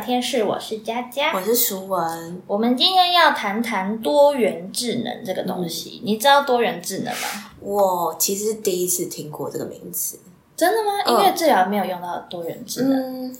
[0.00, 1.32] 天室，我是佳佳。
[1.34, 6.00] 我是淑文，我们今天要谈谈多元智能这个东西。
[6.04, 7.50] 你知道多元智能吗？
[7.60, 10.18] 我其实是第一次听过这个名词，
[10.56, 10.90] 真的吗？
[11.04, 13.36] 嗯音乐治疗没有用到多元智能，嗯，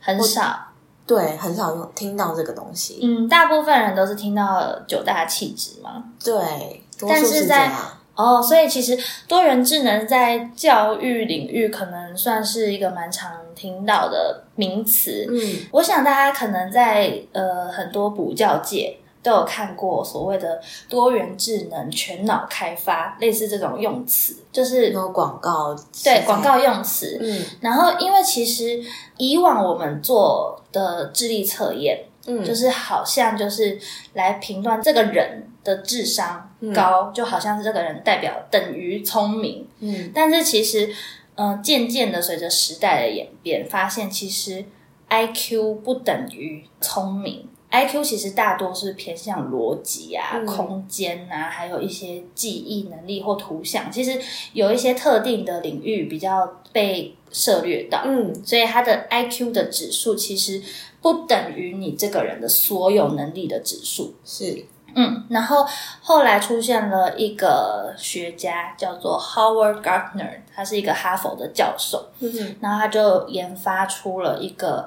[0.00, 0.68] 很少。
[1.06, 6.04] 对，很少用听到这个东西，嗯，大部分人都是听到九大气质嘛。
[6.22, 7.74] 对，多数是这但是在样，
[8.14, 15.26] 哦，所以其实多元智能在教育领域可能算是一个蛮常听到的名词。
[15.28, 27.18] 嗯，我想大家可能在呃很多补教界都有看过所谓的多元智能全脑开发，类似这种用词，就是有广告，对广，告用词。
[27.20, 28.82] 嗯然后，因为其实
[29.16, 33.78] 以往我们做的智力测验，嗯，就是好像就是
[34.12, 39.66] 来评断这个人的智商高，就好像是这个人代表等于聪明。
[39.80, 40.90] 嗯但是其实，
[41.36, 44.64] 嗯、渐渐的随着时代的演变，发现其实
[45.08, 47.48] I Q 不等于聪明。
[47.70, 53.90] I Q 其实大多是偏向逻辑啊、嗯空间啊，还有一些记忆能力或图像。
[53.90, 54.20] 其实
[54.52, 60.62] 有一些特定的领域比较被涉略到，嗯所以它的 I Q 的指数其实
[61.02, 64.14] 不等于你这个人的所有能力的指数。
[64.24, 64.64] 是，
[64.94, 65.66] 嗯，然后
[66.00, 72.56] 后来出现了一个学家叫做 Howard Gardner，他是一个哈佛的教授，嗯。
[72.60, 74.86] 然后他就研发出了一个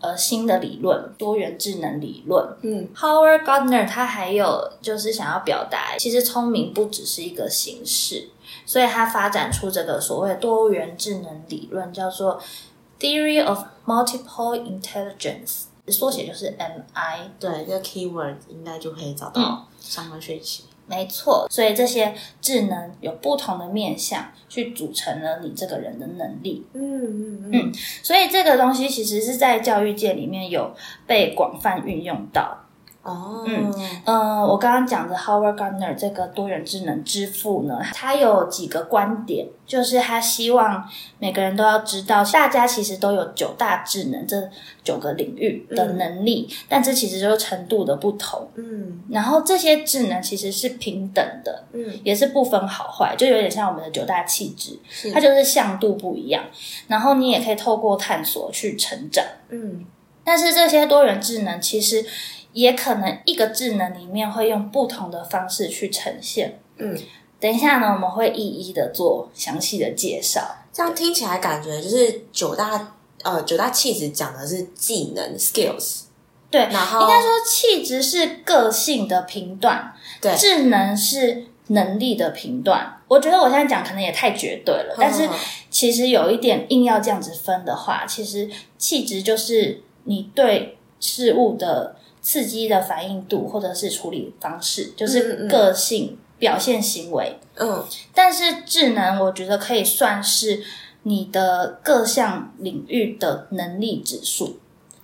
[0.00, 2.46] 呃新的理论——多元智能理论。
[2.62, 2.88] 嗯。
[2.94, 8.28] Howard Gardner 他还有就是想要表达，其实聪明不只是一个形式，
[8.64, 12.40] 所以他发展出这个所谓多元智能理论，叫做
[13.00, 17.18] Theory of Multiple Intelligence，缩写就是 MI。
[17.38, 26.66] 对，这个 keyword 应该就可以找嗯到相关学习，没错，所以这些智能有不同的面向，去组成了你这个人的能力。
[26.72, 30.74] 嗯嗯嗯所以这个东西其实是在教育界里面有
[31.06, 32.64] 被广泛运用到。
[33.02, 33.72] 哦，嗯
[34.04, 40.86] 呃，我刚刚讲的 Howard Gardner 这个多元智能之父呢，他有几个观点，就是他希望
[41.18, 44.36] 每个人都要知道，大家其实都有九大智能这
[44.84, 48.46] 九个领域的能力，但这其实就是程度的不同。
[48.56, 54.78] 嗯然后这些智能其实是平等的，嗯，也是不分好坏，就有点像我们的九大气质，
[55.14, 56.44] 它就是向度不一样。
[56.88, 59.24] 然后你也可以透过探索去成长。
[59.48, 59.86] 嗯
[60.24, 62.04] 但是这些多元智能其实
[62.58, 66.58] 也可能一个智能里面会用不同的方式去呈现。
[66.78, 66.98] 嗯，
[67.38, 70.56] 等一下呢，我们会一一的做详细的介绍。
[70.72, 76.00] 这样听起来感觉就是九大呃九大气质讲的是技能 skills，
[76.50, 83.00] 对，然后应该说气质是个性的评断，对智能是能力的评断。
[83.06, 85.30] 我觉得我现在讲可能也太绝对了，但是嗯
[85.70, 91.94] 其实有一点硬要这样子分的话，其实气质就是你对事物的
[92.28, 97.38] 刺激的反应度或者是处理方式，就嗯是嗯个性、表现行为。
[97.56, 100.62] 嗯但是智能，我觉得可以算是
[101.04, 104.58] 你的各项领域的能力指数。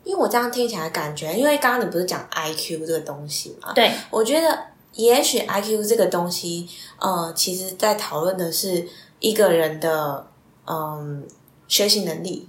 [0.04, 3.72] 因为我这样听起来感觉，因为刚刚你不是讲 I Q 这个东西嘛？
[3.72, 4.58] 对，我觉得
[4.92, 6.68] 也许 I Q 这个东西，
[7.00, 8.86] 呃，其实在讨论的是
[9.18, 10.26] 一个人的
[10.66, 11.26] 嗯
[11.68, 12.46] 学习能力，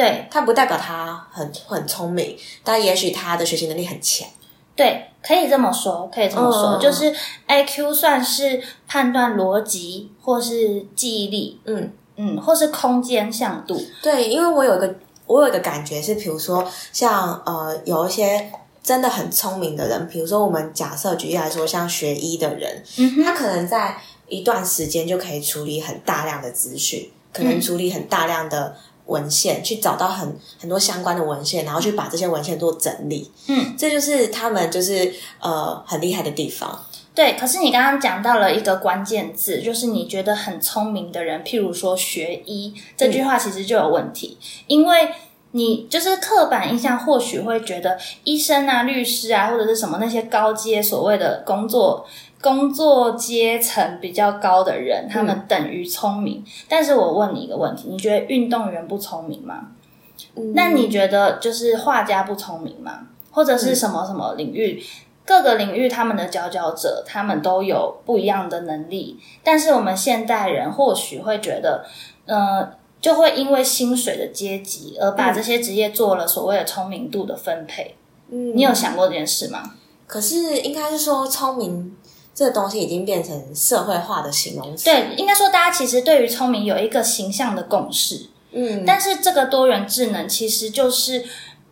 [0.00, 2.34] 对，它不代表他很很聪明，
[2.64, 4.26] 但也许他的学习能力很强。
[4.74, 6.80] 对，可以这么说，可以这么说，嗯。
[6.80, 7.14] 就是
[7.46, 13.78] I Q 算是判断逻辑或是记忆力，嗯，嗯，或是空间向度。
[14.00, 14.94] 对，因为我有一个
[15.26, 18.50] 我有一个感觉是，比如说像呃有一些
[18.82, 28.74] 真的很聪明的人，比如说我们假设举例来说，像学医的人，嗯，他可能在一段时间就可以处理很大量的资讯，可能处理很大量的
[29.10, 33.30] 文献，去找到很很多相关的文献，然后去把这些文献做整理。
[33.48, 36.86] 嗯，这就是他们就是呃很厉害的地方。
[37.14, 37.36] 对。
[37.38, 45.10] 可是你刚刚讲到了一个关键字，就是你觉得很聪明的人，譬如说学医，这句话其实就有问题，因为。
[45.52, 52.06] 你就是刻板印象，或许会觉得医生啊、律师啊，或者是什么那些高阶所谓的工作
[52.40, 56.44] 工作阶层比较高的人，他们等于聪明。
[56.68, 59.68] 但是我问你一个问题，你觉得运动员不聪明吗？
[60.54, 63.08] 那你觉得就是画家不聪明吗？
[63.30, 64.82] 或者是什么什么领域？
[65.24, 69.18] 各个领域他们的佼佼者，他们都有不一样的能力。
[69.44, 71.84] 但是我们现代人或许会觉得，
[72.26, 77.96] 呃，就会因为薪水的阶级而把这些职业做了所谓的聪明度的分配。
[78.30, 79.74] 嗯你有想过这件事吗？
[80.06, 81.96] 可是应该是说聪明
[82.34, 84.84] 这个东西已经变成社会化的形容词。
[84.84, 91.24] 对，应该说大家其实对于聪明有一个形象的共识，嗯，但是这个多元智能其实就是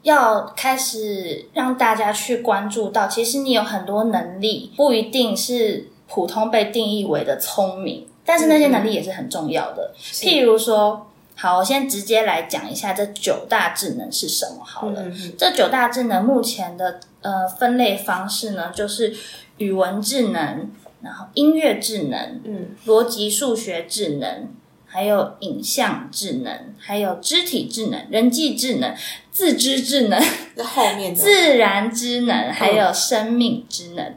[0.03, 9.93] 要开始让大家去关注到，其实你有很多能力不一定是普通被定义为的聪明，但是那些能力也是很重要的。
[9.99, 15.03] 譬如说，好，我先直接来讲一下这九大智能是什么好了。
[15.03, 19.15] 嗯这九大智能目前的呃分类方式呢，就是
[19.59, 20.71] 语文智能，
[21.03, 24.49] 然后音乐智能，嗯逻辑数学智能，
[24.87, 28.95] 还有影像智能，还有肢体智能、人际智能、
[29.31, 30.21] 自知智能、
[30.55, 34.15] 那后面的自然智能，还有生命智能。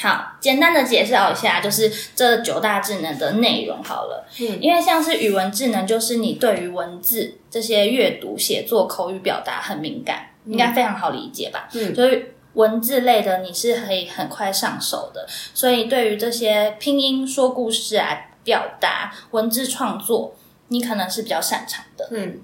[0.00, 4.26] 好，简单的介绍一下，就是这九大智能的内容好了。
[4.40, 11.68] 嗯因为像是语文智能，就是你对于文字这些阅读、写作、口语表达很敏感，应该非常好理解吧？
[11.74, 20.34] 嗯就是文字类的，你是可以很快上手的，所以对于这些拼音、说故事啊、表达、文字创作，
[20.68, 22.08] 你可能是比较擅长的。
[22.10, 22.40] 嗯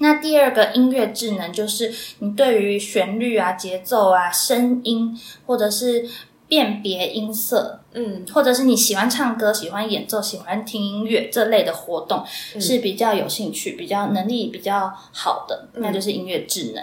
[0.00, 5.16] 那第二个音乐智能就是你对于旋律啊、节奏啊、声音，
[5.46, 6.04] 或者是
[6.48, 12.24] 辨别音色，嗯或者是你喜欢唱歌、喜欢演奏、喜欢听音乐这类的活动，
[12.58, 16.82] 是比较有兴趣、比较能力比较好的，那就是音乐智能。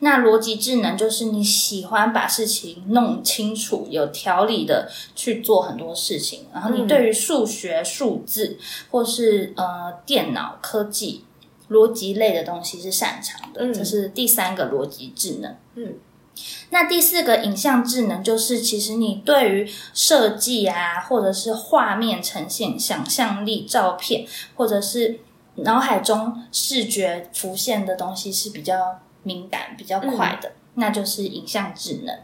[0.00, 8.58] 那逻辑智能就是你喜欢把事情弄清楚、有条理的去做很多事情，然后你对于数学、数字
[8.90, 11.24] 或是呃电脑科技、
[11.70, 15.56] 逻辑类的东西是擅长的，嗯这是第三个逻辑智能。
[15.76, 15.94] 嗯
[16.68, 25.20] 那第四个影像智能就是，其实你对于设计啊，或者是画面呈现、想象力、照片，或者是
[25.54, 32.16] 脑海中视觉浮现的东西是比较敏感、比较快的，那就是影像智能。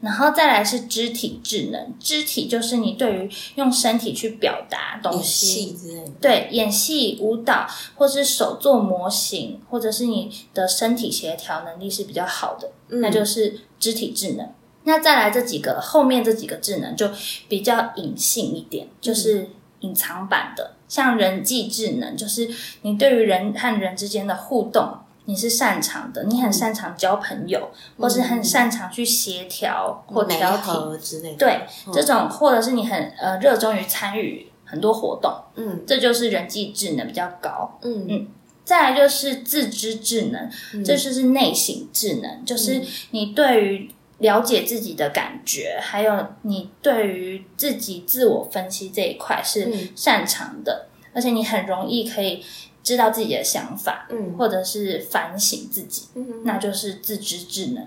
[0.00, 7.66] 然后再来是肢体智能，肢体就是你对于用身体去表达东演西，戏之类的，对，演戏、舞蹈，
[7.96, 14.48] 或是手做模型，或者是你的身体协调能力是比较好的，那就是肢体智能。
[14.84, 17.10] 那再来这几个后面这几个智能就
[17.48, 19.50] 比较隐性一点，就是
[19.80, 22.48] 隐藏版的，像人际智能，就是
[22.82, 24.98] 你对于人和人之间的互动。
[25.28, 31.60] 你是擅长的，你很擅长交朋友，或是很擅长去协调或调停，之类的，对，
[31.92, 35.84] 这种或者是你很呃热衷于参与很多活动，嗯。
[35.86, 37.78] 这就是人际智能比较高。
[37.82, 38.26] 嗯。
[38.64, 40.50] 再来就是自知智能，
[40.82, 52.42] 这就是内省智能，就是你对于了解自己的感觉，还有你对于自己自我分析这一块是擅长的，而且你很容易可以
[52.82, 57.86] 知道自己的想法，嗯或者是反省自己，嗯那就是自知智能。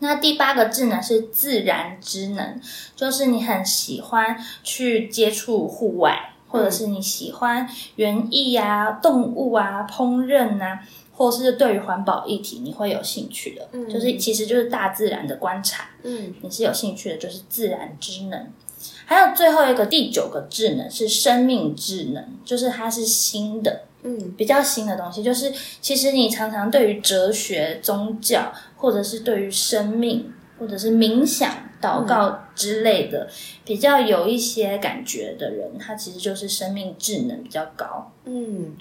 [0.00, 2.60] 那第八个智能是自然之能，
[2.96, 10.80] 就是你很喜欢去接触户外，或者是你喜欢园艺啊、动物啊、烹饪啊，
[11.12, 18.50] 或是对于环保议题你会有兴趣的，就是其实就是大自然的观察，嗯你是有兴趣的，就是自然之能。
[19.06, 24.32] 还有最后一个第九个智能是生命智能，就是它是新的，嗯。
[24.36, 33.28] 比较新的东西，就是其实你常常对于哲学、宗教，或者是对于生命，或者是冥想、祷告之类的，
[33.64, 38.10] 比较有一些感觉的人，他其实就是生命智能比较高。
[38.24, 38.74] 嗯。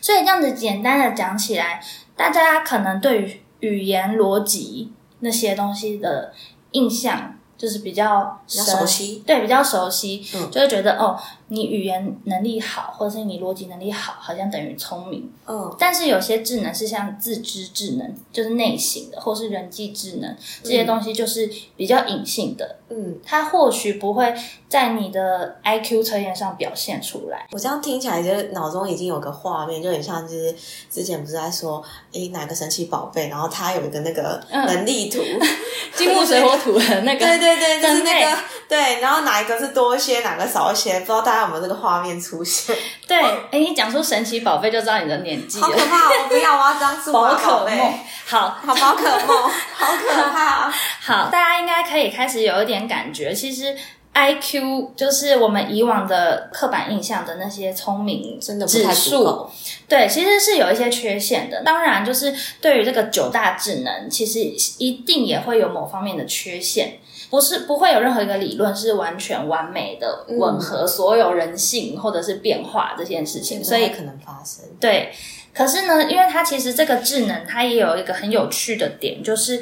[0.00, 1.82] 所以这样子简单的讲起来，
[2.16, 6.32] 大家可能对于语言逻辑那些东西的
[6.72, 10.50] 印象就是比较比较熟悉，对，比较熟悉，嗯。
[10.50, 11.16] 就会觉得哦，
[11.52, 15.30] 你语言能力好，或者是你逻辑能力好，好像等于聪明。
[15.46, 15.76] 嗯。
[15.78, 24.34] 但是有些智能是像自知智能，就是内省的，或是人际智能这些东西，就是比较隐性的，嗯，它或许不会
[24.66, 27.46] 在你的 IQ 测验上表现出来。
[27.52, 30.54] 我这样听起来，就是脑中已经有个画面，就很像就是
[30.88, 35.20] 之前不是在说，诶哪个神奇宝贝，然后它有一个那个能力图，
[35.94, 42.74] 金木水火土的那个， 对对对，就是那个对，然后哪一个是多一些，哪个少一些，不知道大家有没有这个画面出现？
[43.06, 45.66] 对，哎，你讲出神奇宝贝就知道你的年纪了。
[45.66, 46.08] 好可怕！
[46.22, 47.72] 我不要，我要当数 宝码宝贝。
[47.72, 47.92] 可梦，
[48.26, 50.70] 好，好宝可梦， 好可怕！
[51.00, 53.76] 好，大家应该可以开始有一点感觉，其实
[54.14, 59.50] I Q 就是我们以往的刻板印象的那些聪明真的指数，
[59.88, 61.62] 对，其实是有一些缺陷的。
[61.62, 64.40] 当然，就是对于这个九大智能，其实
[64.78, 66.98] 一定也会有某方面的缺陷。
[67.32, 74.66] 不是不会有任何一个理论是完全完美的吻合所有人性或者是变化这件事情，所以可能发生。
[74.78, 75.10] 对，
[75.54, 79.58] 可是呢，因为它其实这个智能，它也有一个很有趣的点，就是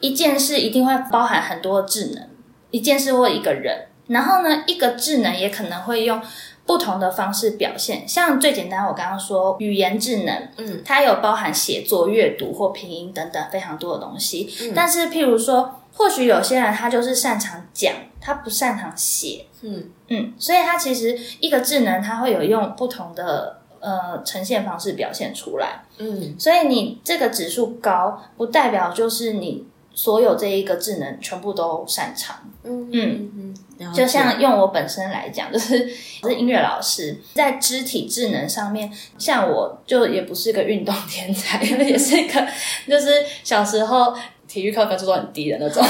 [0.00, 2.28] 一件事一定会包含很多智能，
[2.72, 6.20] 一件事或一个人，然后呢，一个智能也可能会用
[6.66, 8.08] 不同的方式表现。
[8.08, 14.52] 像最简单，我刚刚说语言智能，嗯，它有包含写作、阅读或拼音等等非常多的东西。
[14.62, 25.82] 嗯但是，譬如说，或许有些人他就是擅长讲，他不擅长写，嗯嗯，所以他其实一个智能，他会有用不同的呃呈现方式表现出来。
[25.98, 32.36] 嗯所以你这个指数高，不代表就是你所有这一个智能全部都擅长。
[32.64, 35.88] 嗯嗯嗯，就像用我本身来讲，就是
[36.22, 42.44] 我 是音乐老师，在肢体智能上面，像我就也不是个运动天才， 也是一个
[42.88, 44.14] 就是小时候
[44.54, 45.84] 体育课分数都很低的那种。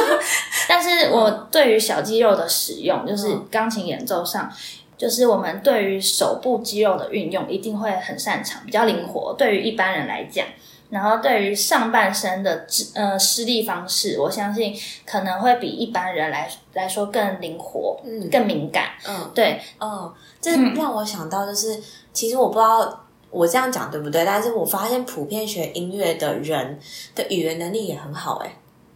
[0.66, 4.50] 但是我对于小肌肉的使用，就是钢琴演奏上。
[4.96, 9.34] 就是我们对于手部肌肉的运用一定会很擅长，比较灵活。
[9.36, 10.46] 对于一般人来讲，
[10.88, 18.92] 然后对于上半身的呃施力方式，我相信可能会比一般人来来说更灵活，嗯更敏感。
[19.06, 21.78] 嗯对，嗯，这让我想到就是，
[22.14, 23.05] 其实我不知道
[23.36, 26.78] 我这样讲对不对，但是我发现普遍学音乐的人
[27.14, 28.50] 的语言能力也很好、欸，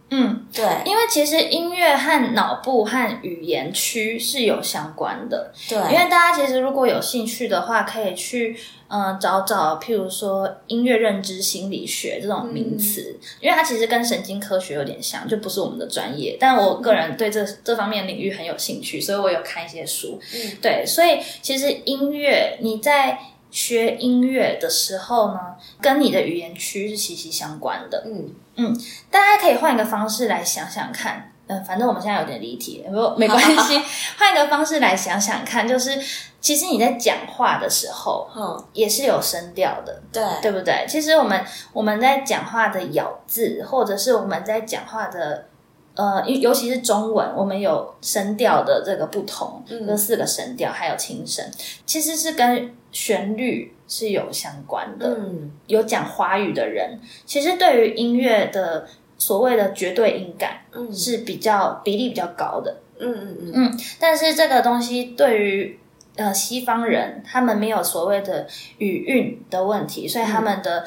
[0.09, 5.53] 嗯，对因为其实音乐和脑部和语言区是有相关的。
[5.69, 8.57] 对，因为大家其实如果有兴趣的话，可以去
[8.89, 16.35] 嗯、呃找找，譬如说音乐认知心理学这种名词，因为它其实跟神经科学有点像，就不是我们的专业。
[16.37, 20.19] 但我个人对这这方面领域很有兴趣，所以我有看一些书。
[20.33, 23.17] 嗯对，所以其实音乐你在
[23.51, 25.39] 学音乐的时候呢，
[25.81, 28.01] 跟你的语言区是息息相关的。
[28.05, 33.81] 嗯嗯大家可以换一个方式来想想看，嗯、反正我们现在有点离题了，不 没关系，
[34.17, 35.99] 换一个方式来想想看，就是
[36.39, 40.85] 其实你在讲话的时候嗯，也是有声调的，对对不对？
[40.87, 45.47] 其实我们我们在讲话的咬字，或者是我们在讲话的。
[45.95, 51.45] 呃，尤尤其是中文，我们有声调的这个不同，嗯这四个声调还有轻声，
[51.85, 55.07] 其实是跟旋律是有相关的。
[55.19, 62.77] 嗯有讲华语的人，其实对于音乐的所谓的绝对音感嗯是比较比例比较高的。
[62.99, 65.79] 嗯嗯嗯但是这个东西对于
[66.15, 70.85] 呃西方人，他们没有所谓的语韵的问题，所以他们的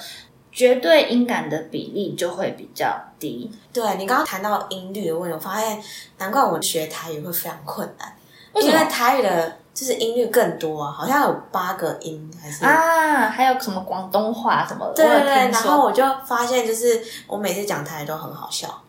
[0.54, 3.50] 绝对音感的比例就会比较低。
[3.72, 5.82] 对你刚刚谈到音律的问题，我发现
[6.18, 8.16] 难怪我们学台语会非常困难，
[8.54, 18.82] 因为台语的就是音律更多啊，好像有八个音还是啊，还有什么广东话什么的，对对对，然后我就发现，就是我每次讲台语都很好笑，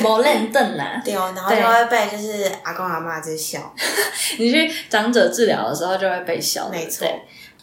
[0.00, 3.58] 某认凳啊，对哦，然后就会被就是阿公阿妈在笑，
[4.38, 7.04] 你去长者治疗的时候就会被笑，没错。
[7.04, 7.22] 对。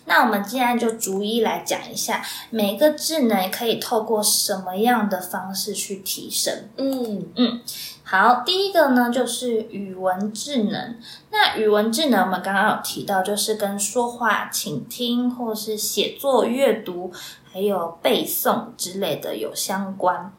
[0.09, 6.67] 那我们现在就逐一来讲一下，每个智能可以透过什么样的方式去提升。
[6.77, 7.61] 嗯嗯
[8.03, 10.97] 好，第一个呢就是语文智能。
[11.29, 17.13] 那语文智能我们刚刚有提到，就是跟说话、倾听或是写作、阅读，
[17.53, 20.33] 还有背诵之类的有相关。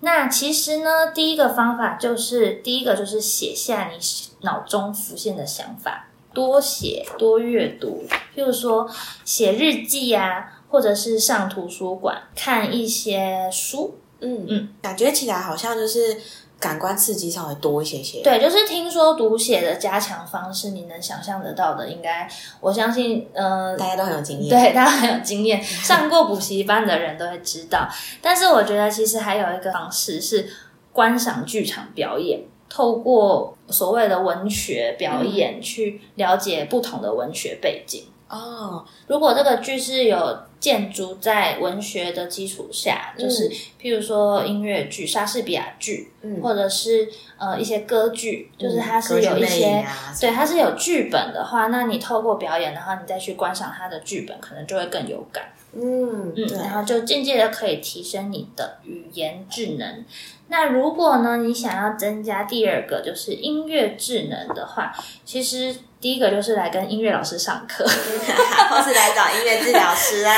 [0.00, 3.96] 那其实呢，第一个方法就是第一个就是写下你
[4.40, 8.04] 脑中浮现的想法，多写多阅读，
[8.36, 8.86] 譬如说
[9.24, 13.98] 写日记啊，或者是上图书馆看一些书。
[14.20, 16.16] 嗯嗯，感觉起来好像就是
[16.58, 22.26] 感官刺激稍微多一些些，对，就是听说读写的加强方式，你能想象得到的，应该
[22.60, 27.86] 我相信，呃，大家都很有经验，对，大家很有经验，上过补习班的人都会知道。
[28.22, 30.48] 但是我觉得其实还有一个方式是
[30.90, 32.40] 观赏剧场表演，
[32.74, 38.02] 透过所谓的文学表演去了解不同的文学背景。
[38.28, 43.48] 哦，如果这个剧是有建筑在文学的基础下，就是
[43.80, 49.86] 譬如说音乐剧、莎士比亚剧，嗯或者是呃一些歌剧，就是它是有一些、
[50.20, 55.44] 对，它是有剧本的话，那你透过表演，的话你再去观赏它的剧本，可能就会更有感。
[55.76, 60.04] 嗯，嗯，然后就间接的可以提升你的语言智能。
[60.48, 64.92] 那如果呢，你想要增加第二个就是音乐智能的话，
[65.24, 70.34] 其实第一个就是来跟音乐老师上课， 或是来找音乐治疗师啊，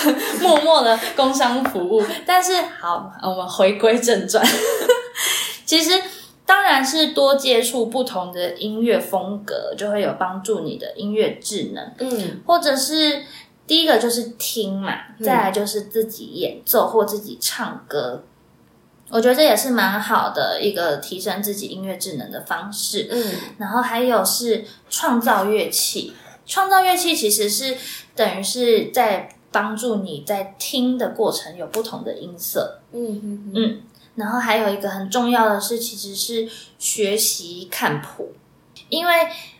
[0.40, 2.04] 默默的工商服务。
[2.26, 4.44] 但是好，我们回归正传，
[5.64, 5.92] 其实。
[6.48, 11.92] 当然是多接触不同的音乐风格，就会有帮助你的音乐智能。
[11.98, 13.22] 嗯或者是
[13.68, 18.24] 第一个就是听嘛，再来就是自己演奏或自己唱歌。
[19.10, 23.08] 我觉得这也是蛮好的一个提升自己音乐智能的方式。
[23.10, 26.12] 嗯然后还有是创造乐器，
[26.44, 27.76] 创造乐器其实是
[28.16, 32.80] 等于是在帮助你在听的过程有不同的音色。
[32.92, 33.80] 嗯嗯嗯，
[34.16, 36.46] 然后还有一个很重要的是，其实是
[36.78, 38.34] 学习看谱，
[38.90, 39.12] 因为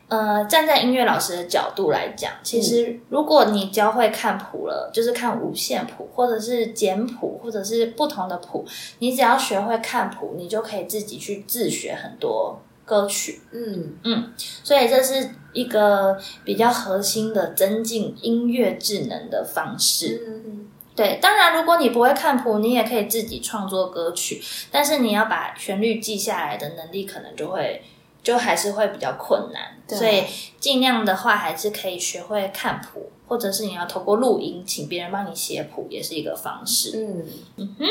[0.08, 8.64] 呃，站在音乐老师的角度来讲，其实如果你教会看谱了，就是看五线谱，或者是简谱，或者是不同的谱，
[9.00, 13.42] 你只要学会看谱，你就可以自己去自学很多歌曲。
[13.52, 14.32] 嗯嗯，
[14.64, 20.24] 所以这是一个比较核心的增进音乐智能的方式。
[20.26, 27.80] 嗯对，当然，如果你不会看谱，你也可以自己创作歌曲，但是你要把旋律记下来的能力，可能就会
[28.22, 29.98] 就还是会比较困难。
[29.98, 30.24] 所以
[30.60, 37.08] 尽量的话，还是可以学会看谱，或者是你要透过录音，请别人帮你写谱，也是一个方式。
[37.56, 37.86] 嗯哼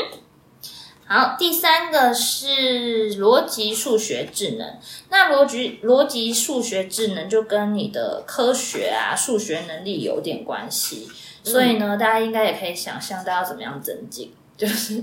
[1.10, 4.76] 好，第三个是逻辑数学智能。
[5.08, 11.08] 那逻辑逻辑数学智能就跟你的科学啊、数学能力有点关系，
[11.42, 15.02] 所以呢，大家应该也可以想象，大家要怎么样增进，就是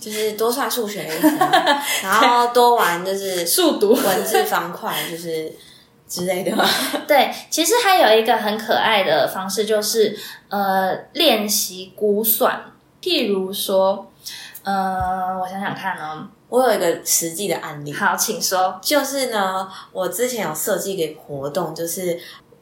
[0.00, 1.36] 就是多算数学的意思，
[2.02, 3.92] 然后多玩就是速读。
[3.92, 5.52] 文字方块，就是
[6.08, 6.64] 之类的嘛。
[7.08, 12.72] 对，其实还有一个很可爱的方式，就是呃练习估算。
[13.02, 14.10] 譬如说，
[14.62, 16.28] 呃，我想想看哦。
[16.48, 18.78] 我有一个实际的案例，好，请说。
[18.80, 22.16] 就是呢，我之前有设计一个活动，就是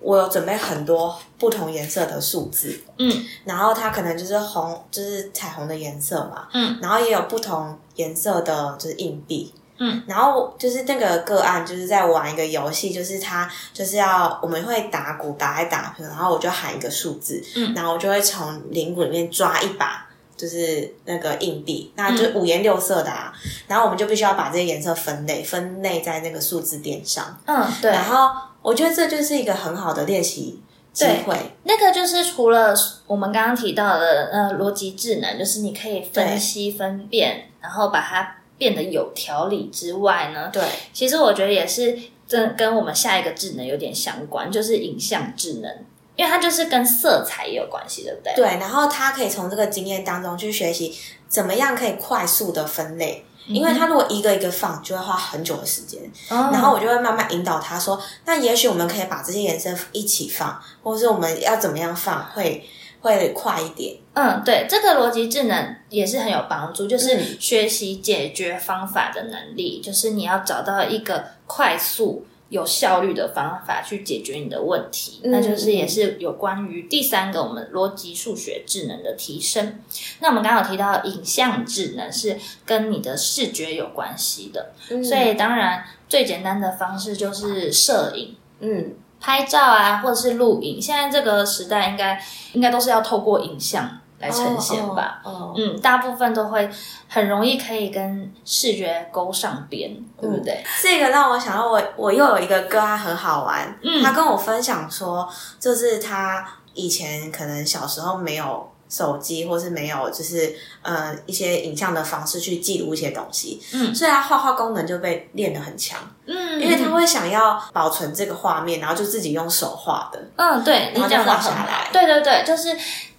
[0.04, 3.24] 我有准备很多不同颜色的数字，嗯。
[3.44, 17.72] 然后它可能就是红，就是彩虹的颜色嘛，嗯，然后也有不同颜色的就是硬币，嗯，然后就是那个个案就是在玩一个游戏，就是他就是要我们会打鼓打来打去，然后我就喊一个数字，嗯。
[17.74, 20.08] 然后我就会从铃鼓里面抓一把。
[20.36, 23.32] 就是那个硬币，那就五颜六色的啊，
[23.68, 27.38] 然后我们就必须要把这些颜色分类，分类在那个数字点上。
[27.46, 27.92] 嗯，对。
[27.92, 28.32] 然后
[28.64, 30.58] 我觉得这就是一个很好的练习
[30.90, 31.36] 机会。
[31.64, 32.74] 那个就是除了
[33.06, 40.62] 我们刚刚提到的呃逻辑智能，就是你可以分析分辨，然后把它变得有条理之外呢，对，
[40.94, 45.70] 其实我觉得也是跟跟我们下一个智能有点相关，就是影像智能，
[46.16, 48.32] 因为它就是跟色彩也有关系，对不对？
[48.34, 50.96] 对，然后他可以从这个经验当中去学习
[51.28, 53.26] 怎么样可以快速的分类。
[53.46, 56.00] 因为他如果一个一个放，就会花很久的时间。
[56.30, 62.68] 哦然后我就会慢慢引导他说：“那也许我们可以把这些颜色一起放，或者是我们要怎么样放会
[63.00, 63.96] 会快一点。
[64.14, 72.26] 嗯，对，这个逻辑智能也是很有帮助，就是嗯学习解决方法的能力，就是你要找到一个快速。
[72.54, 79.80] 有效率的方法去解决你的问题，嗯那就是也是有关于第三个我们逻辑数学智能的提升。
[80.20, 88.36] 那我们刚刚有提到影像智能是跟你的视觉有关系的，嗯所以当然最简单的方式就是摄影。
[88.60, 95.20] 嗯，拍照啊，或者是录影，现在这个时代应该应该都是要透过影像来呈现吧。
[95.24, 95.54] 哦，哦。
[95.56, 96.68] 嗯，大部分都会
[97.08, 100.64] 很容易可以跟视觉勾上边，对不对？
[100.82, 104.02] 这个让我想到我我又有一个个案很好玩，嗯。
[104.02, 105.28] 他跟我分享说，
[105.60, 113.94] 就是他以前可能小时候没有手机，或是没有就是呃一些影像的方式去记录一些东西，嗯。
[113.94, 122.76] 所以他画画功能就被练得很强，嗯，因为他会想要保存这个画面，然后就自己用手画的，嗯，对然后就讲的很好画下来，对对对，就是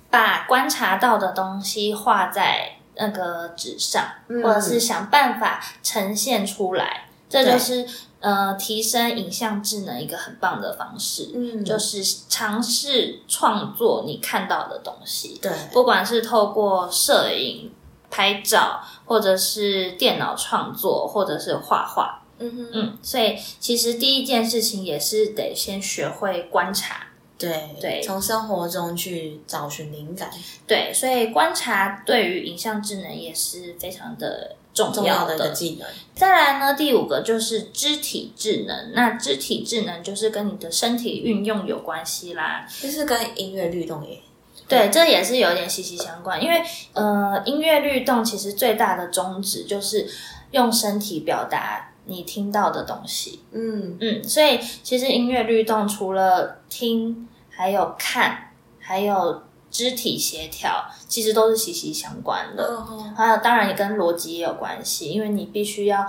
[0.10, 7.86] 把观察到的东西画在那个纸上，嗯或者是想办法呈现出来，这就是
[8.22, 11.32] 呃提升影像智能一个很棒的方式。
[11.36, 17.74] 嗯就是尝试创作你看到的东西，对，不管是透过摄影、
[18.10, 22.22] 拍照，或者是电脑创作，或者是画画。
[22.38, 27.08] 嗯哼，嗯，所以其实第一件事情也是得先学会观察。
[27.38, 30.30] 对对从生活中去找寻灵感，
[30.66, 35.88] 对，所以观察对于影像智能也是非常的重要重要的一个技能。
[36.16, 38.94] 再来呢，第五个就是肢体智能。
[38.94, 42.66] 那肢体智能就是跟你的身体运用有关系啦。
[42.82, 44.20] 就是跟音乐律动也
[44.68, 50.08] 对，这也是有点息息相关，因为呃，音乐律动其实最大的宗旨就是
[50.52, 53.42] 用身体表达你听到的东西。
[53.52, 62.64] 嗯嗯，所以其实音乐律动除了听，还有看，还有肢体协调，其实都是息息相关的。
[62.64, 66.06] 哦还有，当然也跟逻辑也有关系，因为你必须要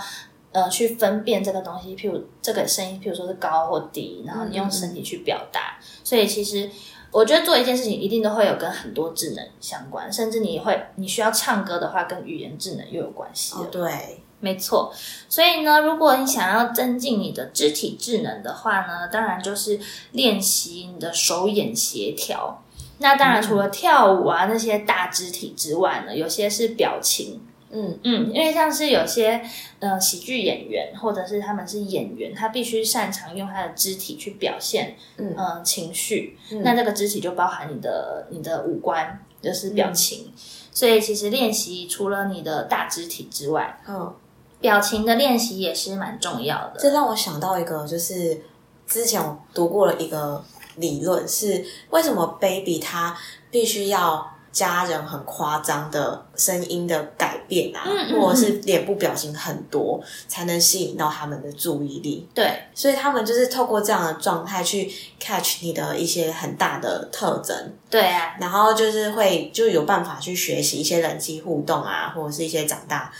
[0.52, 5.78] 呃去分辨这个东西，譬如这个声音，譬如说是高或低，然后你用身体去表达。
[6.04, 6.70] 所以其实
[7.10, 14.92] 我觉得做一件事情一定都会有跟很多智能相关，甚至你会你需要唱歌的话，跟语言智能又有关系对，没错，
[15.28, 19.80] 所以呢，如果你想要增进你的肢体智能的话呢，当然就是
[20.12, 22.62] 练习你的手眼协调。
[22.98, 27.98] 那当然，除了跳舞啊那些大肢体之外呢，有些是表情，嗯。
[28.04, 29.42] 嗯，因为像是有些
[29.80, 35.34] 呃喜剧演员或者是他们是演员，他必须擅长用他的肢体去表现嗯。
[35.36, 40.32] 呃情绪，那这个肢体就包含你的你的五官，就是表情。
[40.72, 44.14] 所以其实练习除了你的大肢体之外，嗯，
[44.60, 46.74] 表情的练习也是蛮重要的。
[46.78, 48.42] 这让我想到一个，就是
[48.86, 50.42] 之前我读过了一个
[50.76, 53.16] 理论，是为什么 baby 他
[53.50, 62.26] 必须要家人很夸张的声音的改变啊，嗯嗯或者是脸部表情很多，才能吸引到他们的注意力。
[62.34, 64.90] 对，所以他们就是透过这样的状态去
[65.20, 67.54] catch 你的一些很大的特征，
[67.90, 73.12] 对啊，然后就是会就有办法去学习一些人际互动啊，或者是一些长大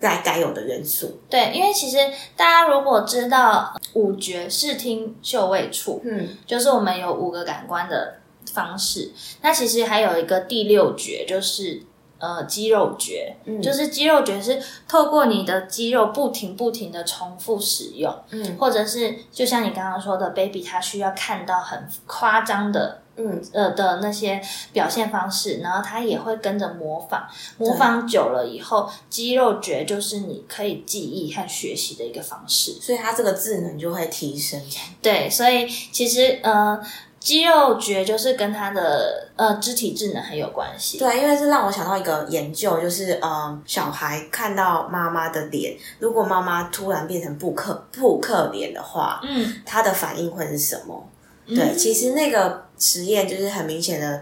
[0.00, 1.20] 该该有的元素。
[1.28, 1.98] 对，因为其实
[2.36, 8.16] 大家如果知道五觉视听嗅味触，嗯就是我们有五个感官的
[8.52, 9.12] 方式。
[9.42, 11.82] 那其实还有一个第六觉，就是
[12.18, 24.40] 呃肌肉觉，嗯就是肌肉觉是透过你的肌肉不停不停的重复使用，嗯或者是就像你刚刚说的，baby 他需要看到很夸张的嗯呃的那些
[24.72, 27.26] 表现方式，然后他也会跟着模仿，
[27.58, 32.72] 模仿久了以后，肌肉觉就是你可以记忆和学习的一个方式。
[32.80, 34.60] 所以他这个智能就会提升。
[35.02, 36.80] 对，所以其实呃，
[37.18, 40.98] 肌肉觉就是跟他的呃肢体智能很有关系。
[40.98, 51.06] 对，因为是让我想到一个研究，就是嗯，小孩看到妈妈的脸，如果妈妈突然变成扑克扑克脸的话，嗯，他的反应会是什么？
[51.46, 54.20] 对，其实那个实验就是很明显的。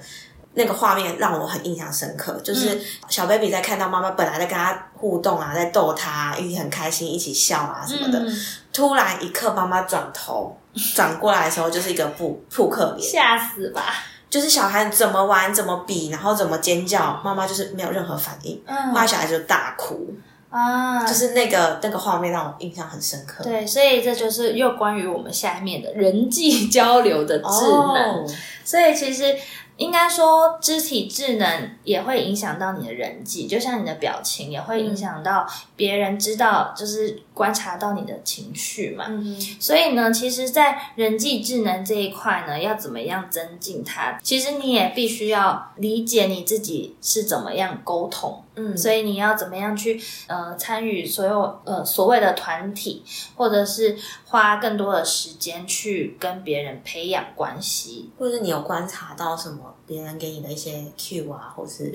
[0.55, 8.41] 那个画面让我很印象深刻，就是小 baby 在看到妈妈本来在跟他互动啊，在逗他、一起很开心，一起笑啊什么的，嗯
[8.73, 10.57] 突然一刻妈妈转头
[10.97, 13.85] 转过来的时候，就是一个扑扑克脸，吓死吧！
[14.29, 20.13] 就是小孩怎么玩怎么比，然后怎么尖叫，妈妈就是没有任何反应，嗯后来小孩就大哭，
[20.51, 23.45] 啊，就是那个那个画面让我印象很深刻。
[23.45, 28.25] 对，所以这就是又关于我们下面的人际交流的智能。
[28.25, 28.27] 哦，
[28.65, 29.37] 所以其实
[29.77, 39.07] 应该说，肢体智能也会影响到你的人际，就像你的表情也会影响到别人知道，就是观察到你的情绪嘛。
[39.09, 44.19] 嗯所以呢，其实，在人际智能这一块呢，要怎么样增进它？
[44.23, 53.05] 其实你也必须要理解你自己是怎么样沟通，嗯，所以你要怎么样去呃参与所有呃所谓的团体，
[53.37, 53.97] 或者是
[54.27, 58.11] 花更多的时间去跟别人培养关系。
[58.19, 61.95] 或者你有观察到什么别人给你的一些 Q 啊，或是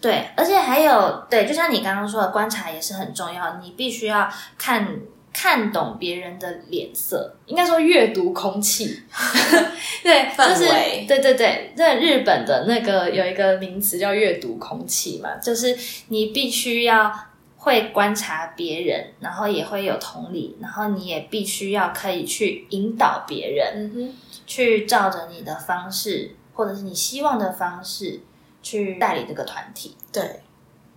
[0.00, 4.98] 对，而且还有对，就像你刚刚说的，观察也是很重要，你必须要看。
[5.30, 9.00] 看懂别人的脸色，应该说阅读空气，
[10.02, 10.66] 对，就是
[11.06, 15.76] 对对对，在日本的那个有一个名词叫阅读空气嘛，就是
[16.08, 17.12] 你必须要
[17.56, 28.22] 会观察别人，然后也会有同理，然后你也必须要可以去引导别人，嗯哼，去照着你的方式，或者是你希望的方式
[28.62, 29.96] 去代理这个团体。
[30.12, 30.40] 对，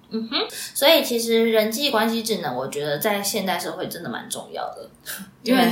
[0.09, 4.89] 嗯哼，所以其实人际关系智能，我觉得在现代社会真的蛮重要的，
[5.43, 5.63] 因为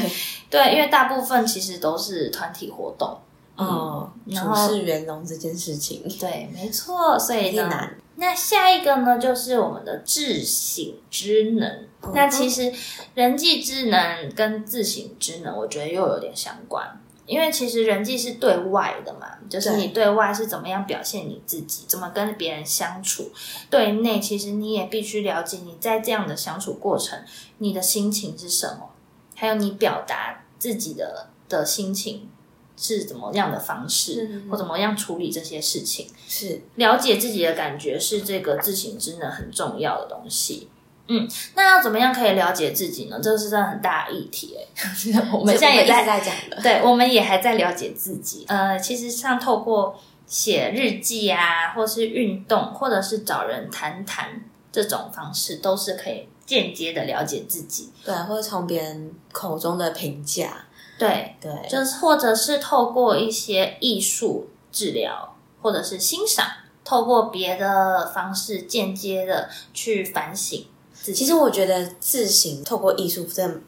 [0.49, 3.19] 对，因为大部分其实都是团体活动。
[3.56, 7.93] 哦，处事圆融这件事情对，没错，所以呢，难。
[8.15, 11.86] 那下一个呢，就是我们的自省之能。
[12.13, 12.73] 那其实
[13.15, 23.25] 人际智能跟自省之能，我觉得又有点相关，因为其实人际是对外的嘛，就是你对外是怎么样表现你自己，怎么跟别人相处；
[23.69, 27.19] 对内，其实你也必须了解你在这样的相处过程，
[27.59, 28.89] 你的心情是什么，
[29.35, 32.27] 还有你表达自己的的心情
[32.75, 36.07] 是怎么样的方式，嗯或怎么样处理这些事情。
[36.27, 40.67] 是了解自己的感觉是这个自省之能很重要的东西。
[41.12, 43.19] 嗯，那要怎么样可以了解自己呢？
[43.22, 48.45] 这是真的很大的议题哎、 我们现在也在在讲的，对，我们也还在了解自己。
[48.48, 54.39] 呃，其实像透过写日记啊，或是运动，或者是找人谈谈
[54.72, 57.89] 这种方式，都是可以间接的了解自己。
[58.06, 60.65] 对，或者从别人口中的评价，
[61.00, 66.45] 对，对，就是或者是透过一些艺术治疗，或者是欣赏，
[66.84, 70.67] 透过别的方式间接的去反省。
[71.01, 73.59] 其实我觉得自省透过艺术真的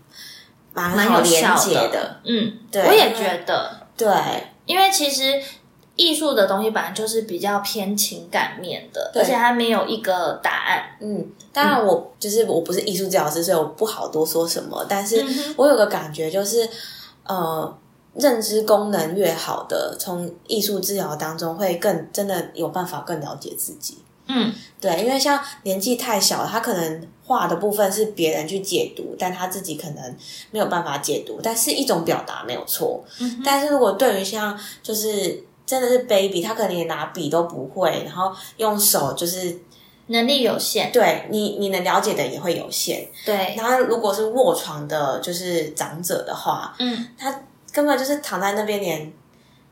[0.73, 4.07] 蛮蛮有效接的，嗯，对我也觉得，对，
[4.65, 5.41] 因为其实
[5.95, 10.83] 艺术的东西本来就是比较偏情感面的，而且它没有一个答案。
[11.01, 14.85] 嗯，当然我就是我不是艺术治疗师，所以我不好多说什么。
[14.87, 15.25] 但是
[15.57, 16.67] 我有个感觉，就是
[17.25, 17.77] 呃，
[18.13, 23.97] 认知功能越好的，从艺术治疗当中会更真的有办法更了解自己。
[24.27, 30.17] 嗯，对，因为像年纪太小，他可能画的部分是别人去解读，但他自己可能
[30.51, 33.01] 没有办法解读，但是一种表达没有错。
[33.21, 39.57] 嗯但是如果对于像就是真的是 baby，他可能连拿笔都不会，然后用手就是
[40.07, 43.07] 能力有限，对你你能了解的也会有限。
[43.25, 49.13] 对，然后如果是卧床的，就是长者的话，嗯，他根本就是躺在那边连。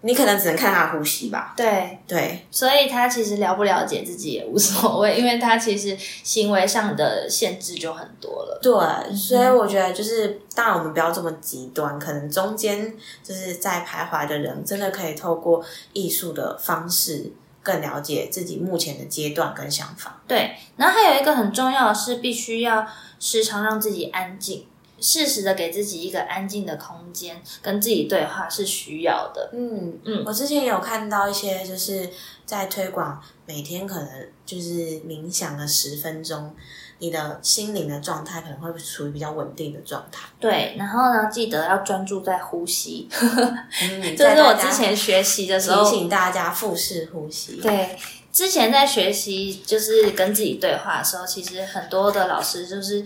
[0.01, 8.59] 你可能只能看他的呼吸吧，对，对，所以他其实了不了解自己也无所谓，因为他其实行为上的限制就很多了。
[8.61, 20.21] 对，所以我觉得就是，当然我们不要这么极端，可能中间就是在徘徊的人，真的可以透过艺术的方式，更了解自己目前的阶段跟想法。
[20.25, 22.87] 对，然后还有一个很重要的是，必须要
[23.19, 24.65] 时常让自己安静，
[25.01, 29.49] 适时的给自己一个安静的空间，跟自己对话是需要的。
[29.53, 32.09] 嗯嗯我之前有看到一些，就是
[32.45, 36.55] 在推广每天可能就是冥想个十分钟，
[36.99, 40.27] 你的心灵的状态可能会处于比较稳定的状态。
[40.39, 47.61] 对，然后呢，记得要专注在呼吸，嗯，这是我之前学习的时候提醒大家腹式呼吸。
[47.61, 47.97] 对，
[48.31, 53.03] 之前在学习就是跟自己对话的时候，其实很多的老师就是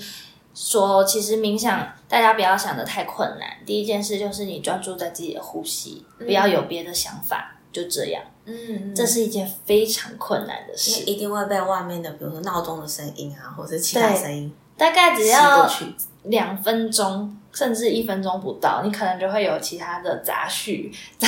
[0.54, 3.50] 说，其实冥想大家不要想的太困难。
[3.66, 8.24] 第一件事就是你专注在自己的呼吸，不要有别的想法，就这样。
[8.46, 15.70] 嗯，这是一件非常困难的事，一定会被外面的，比如说闹钟的声音啊，或者是其他对声音大概只要。
[16.24, 17.38] 两分钟。
[17.56, 21.28] 甚至一分钟不到，你可能就会有其他的杂绪、杂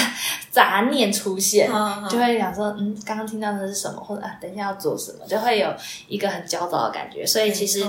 [0.49, 5.71] 杂念出现，嗯就会想说，嗯，刚刚听到的是什么，或者啊，等一下要做什么，就会有
[6.07, 7.23] 一个很焦躁的感觉。
[7.23, 7.85] 所以其实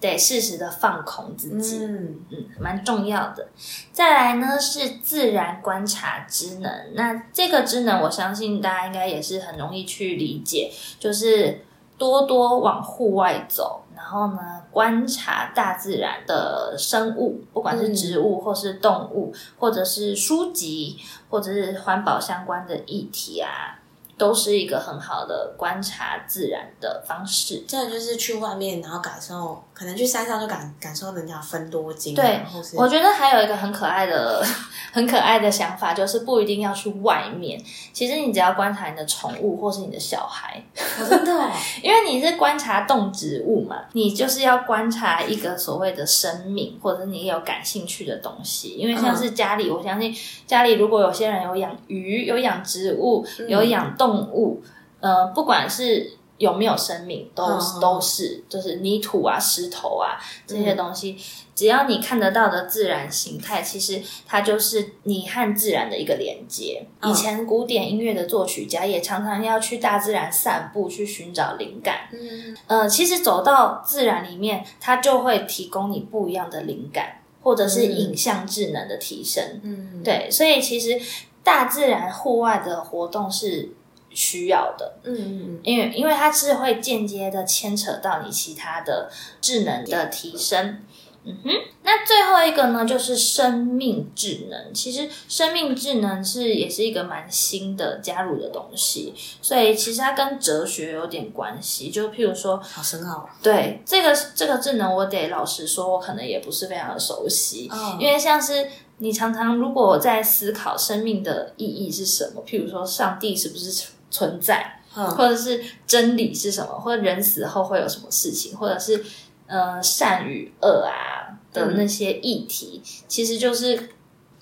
[0.00, 3.48] 得适时的放空自己，嗯，嗯，蛮重要的。
[3.92, 11.64] 再来呢是自然观察之能，那这个之能我相信大家应该也是很容易去理解，就是
[11.96, 13.82] 多多往户外走。
[13.96, 20.98] 然后呢，观察大自然的生物，不管是植物，或是动物，或者是书籍，
[21.30, 23.80] 或者是环保相关的议题啊，
[24.18, 27.64] 都是一个很好的观察自然的方式。
[27.68, 32.40] 真的就是去外面，然后感受，可能去山上就感感受人家分多金、啊，对
[32.74, 34.44] 我觉得还有一个很可爱的、
[34.92, 37.62] 很可爱的想法，就是不一定要去外面。
[37.92, 40.62] 其实你只要观察你的宠物或是你的小孩，
[40.98, 41.50] 哦真的哦、
[41.82, 48.68] 因为你是观察动植物嘛，你就是要观察一个所谓的生命，或者你有感兴趣的东西。
[48.76, 50.14] 因为像是家里，我相信
[50.46, 54.62] 家里如果有些人有养鱼、有养植物、有养动物，
[55.00, 61.16] 呃，不管是有没有生命，都、嗯都是就是泥土啊、石头啊这些东西，
[61.54, 66.86] 只要你看得到的自然形态，其实它就是你和自然的一个连接。
[67.00, 72.08] 嗯以前古典音乐的作曲家也常常要去大自然散步，去寻找灵感。
[72.12, 79.42] 嗯呃，其实走到自然里面，它就会提供你不一样的灵感，或者是影像智能的提升。
[79.62, 81.00] 嗯，对，所以其实
[81.44, 83.70] 大自然户外的活动是
[84.16, 84.96] 需要的。
[85.04, 89.08] 嗯嗯因为因为它是会间接的牵扯到你其他的
[89.40, 90.82] 智能的提升。
[91.28, 91.50] 嗯哼，
[91.82, 94.72] 那最后一个呢，就是生命智能。
[94.72, 101.90] 其实生命智能是也是一个蛮新的加入的东西，所以其实它跟哲学有点关系。
[101.90, 103.28] 就譬如说，好深奥哦。
[103.42, 107.68] 对这个这个智能，我得老实说，我可能也不是非常的熟悉。
[107.72, 113.72] 哦因为像是你常常如果在思考生命的意义是什么，譬如说上帝是不是
[114.16, 119.04] 存存在，嗯或者是真理是什么，或者人死后会有什么事情，或者是
[119.46, 123.90] 呃善与恶啊的那些议题，其实就是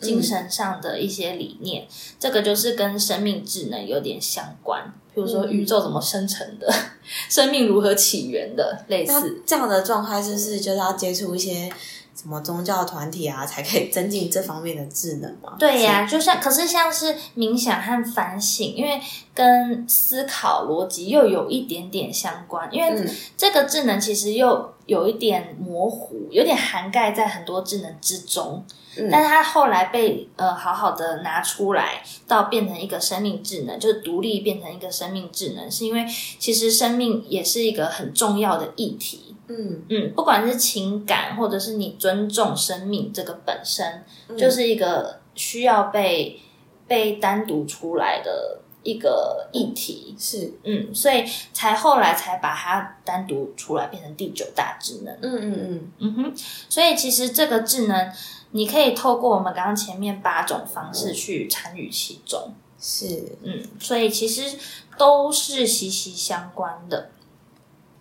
[0.01, 1.87] 精神上的一些理念。
[2.21, 6.73] 这个就是跟生命智能有点相关，比如说嗯宇宙怎么生成的，
[7.29, 9.43] 生命如何起源的，类似。
[9.45, 11.69] 这样的状态，是不是就是要接触一些
[12.15, 15.57] 什么宗教团体啊，才可以增进这方面的智能吗？
[15.59, 19.01] 对呀、就像可是像是冥想和反省，因为
[19.35, 28.65] 跟思考逻辑又有一点点相关，因为嗯这个智能其实又有一点模糊，有点涵盖在很多智能之中，
[28.97, 36.07] 嗯但是它后来被呃好好的拿出来，到变成一个生命智能，就是独立变成一个生命智能，是因为
[36.39, 39.34] 其实生命也是一个很重要的议题。
[39.49, 46.41] 嗯嗯，不管是情感，或者是你尊重生命这个本身，嗯就是一个需要被
[46.87, 50.15] 被单独出来的一个议题。
[50.19, 55.15] 是嗯，所以才后来才把它单独出来，变成第九大智能。
[55.21, 56.33] 嗯嗯嗯嗯哼，
[56.69, 58.13] 所以其实这个智能，
[58.53, 62.53] 你可以透过我们刚刚前面八种方式去参与其中。
[62.81, 64.59] 是嗯，所以其实
[64.99, 67.11] 都是息息相关的。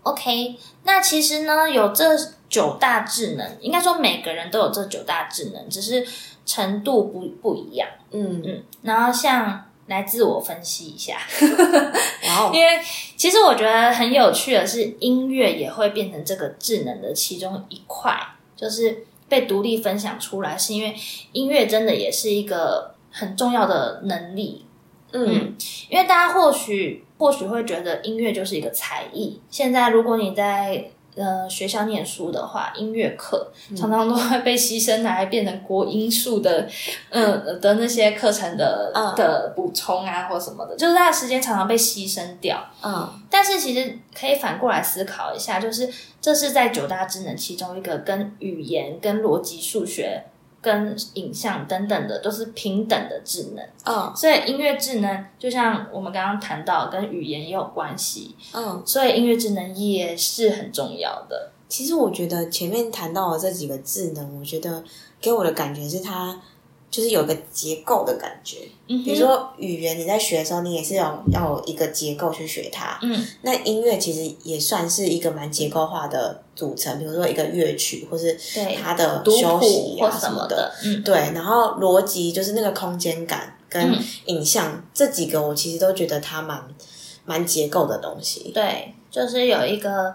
[0.03, 2.15] OK，那其实呢，有这
[2.49, 6.05] 九大智能，应该说每个人都有这九大智能，只是
[6.45, 7.87] 程度不不一样。
[8.11, 11.17] 嗯嗯，然后像来自我分析一下，
[12.27, 12.79] 哇哦，因为
[13.15, 18.15] 其实我觉得很有趣的是，音乐也会变成这个智能的其中一块，
[18.55, 20.95] 就是被独立分享出来，是因为
[21.31, 24.65] 音乐真的也是一个很重要的能力。
[25.15, 25.55] 嗯
[25.89, 29.39] 因为大家或许或许会觉得音乐就是一个才艺。
[29.49, 36.67] 现在如果你在呃学校念书的话，音乐课常常都会被牺牲来变成国音数的，
[37.09, 42.61] 呃的那些课程的、嗯的补充啊或什么的，就是它的时间常常被牺牲掉。
[42.83, 50.25] 嗯但是其实可以反过来思考一下，就是这是在九大智能其中一个，跟语言、跟逻辑、数学、
[50.63, 53.63] 跟影像等等的都是平等的智能。
[53.85, 61.51] 嗯所以音乐智能就像我们刚刚谈到，跟语言也有关系，嗯，所以音乐智能也是很重要的。
[61.67, 64.83] 其实我觉得前面谈到的这几个智能，我觉得
[65.19, 66.39] 给我的感觉是它
[66.93, 68.57] 就是有个结构的感觉。
[68.87, 72.99] 嗯比如，说语言，你在学的时候，你也是要要有一个结构去学它。
[73.01, 80.71] 嗯那音乐其实也算是一个蛮结构化的组成，比如说一个乐曲，或是对它的读休息或啊什么的。
[80.85, 86.63] 嗯，对，然后逻辑就是那个空间感跟嗯影像、这几个，我其实都觉得它蛮
[87.25, 88.51] 蛮结构的东西。
[88.53, 90.13] 对，就是有一个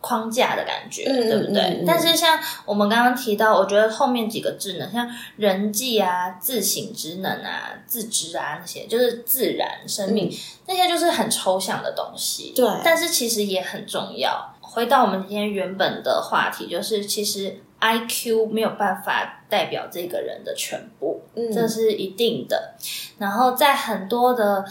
[0.00, 1.82] 框架的感觉，嗯对不对？
[1.86, 10.30] 但是像我们刚刚提到，我觉得后面几个智能，像人际啊、自省职能啊、自知啊那些，就是自然生命、
[10.66, 12.52] 那些，就是很抽象的东西。
[12.54, 14.54] 对但是其实也很重要。
[14.60, 22.74] 回到我们今天原本的话题，就是其实 I Q 没有办法代表这个人的全部，嗯这是一定的。
[23.18, 24.64] 然后在很多的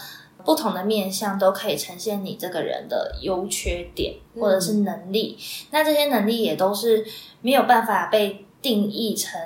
[0.45, 5.37] 不同的面相都可以呈现你这个人的优缺点或者是能力。
[5.71, 7.05] 那这些能力也都是
[7.41, 9.41] 没有办法被定义成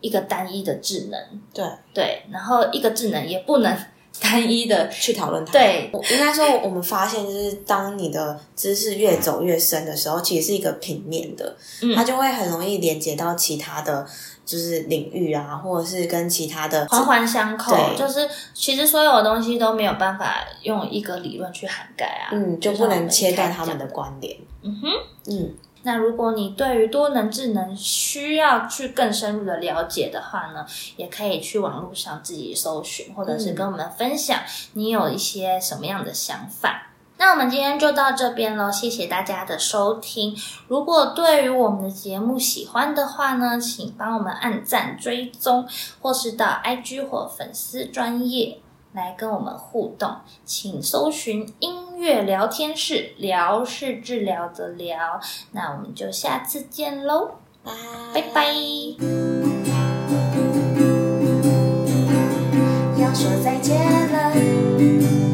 [0.00, 1.64] 一个单一的智能，对，
[1.94, 2.22] 对。
[2.30, 3.76] 然后一个智能也不能
[4.20, 5.52] 单一的，去讨论它。
[5.52, 14.06] 对我应该说，我们发现就是当你的知识越走越深的时候，其实是一个平面的，嗯它就会很容易连接到其他的
[14.44, 23.92] 就是领域啊，或者是跟其他的环环相扣，就是其实所有的东西都没有办法用一个理论去涵盖啊，嗯，就不能切断他们的的。
[23.92, 24.36] 关联。
[24.62, 24.88] 嗯哼。
[25.26, 30.64] 嗯那如果你对于多能智能需要去更深入的了解的话呢，
[30.96, 34.38] 也可以去网络上自己搜寻，或者是跟我们分享
[34.74, 36.88] 你有一些什么样的想法。
[37.18, 40.36] 那我们今天就到这边喽，谢谢大家的收听。
[40.66, 45.68] 如果对于我们的节目喜欢的话呢，请帮我们按赞、追踪，
[46.00, 48.58] 或是到 IG 或粉丝专业
[48.92, 55.20] 来跟我们互动，请搜寻音乐聊天室，聊是治疗的聊。
[55.52, 58.46] 那我们就下次见喽，拜拜。
[62.98, 63.78] 要说再见
[64.12, 65.31] 了。